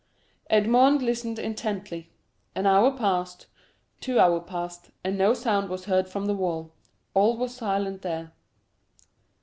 Edmond 0.49 1.03
listened 1.03 1.37
intently; 1.37 2.09
an 2.55 2.65
hour 2.65 2.89
passed, 2.89 3.45
two 3.99 4.19
hours 4.19 4.45
passed, 4.47 4.89
and 5.03 5.15
no 5.15 5.35
sound 5.35 5.69
was 5.69 5.85
heard 5.85 6.07
from 6.09 6.25
the 6.25 6.33
wall—all 6.33 7.37
was 7.37 7.53
silent 7.53 8.01
there. 8.01 8.31